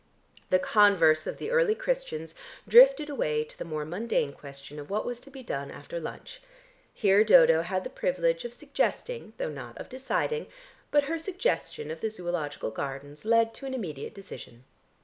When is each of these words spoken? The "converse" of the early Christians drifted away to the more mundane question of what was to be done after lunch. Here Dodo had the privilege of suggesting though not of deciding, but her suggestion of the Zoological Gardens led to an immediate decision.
The 0.49 0.57
"converse" 0.57 1.27
of 1.27 1.37
the 1.37 1.51
early 1.51 1.75
Christians 1.75 2.33
drifted 2.67 3.07
away 3.07 3.43
to 3.43 3.55
the 3.55 3.63
more 3.63 3.85
mundane 3.85 4.33
question 4.33 4.79
of 4.79 4.89
what 4.89 5.05
was 5.05 5.19
to 5.19 5.29
be 5.29 5.43
done 5.43 5.69
after 5.69 5.99
lunch. 5.99 6.41
Here 6.91 7.23
Dodo 7.23 7.61
had 7.61 7.83
the 7.83 7.91
privilege 7.91 8.43
of 8.43 8.51
suggesting 8.51 9.33
though 9.37 9.51
not 9.51 9.77
of 9.77 9.89
deciding, 9.89 10.47
but 10.89 11.03
her 11.03 11.19
suggestion 11.19 11.91
of 11.91 12.01
the 12.01 12.09
Zoological 12.09 12.71
Gardens 12.71 13.25
led 13.25 13.53
to 13.53 13.67
an 13.67 13.75
immediate 13.75 14.15
decision. 14.15 14.63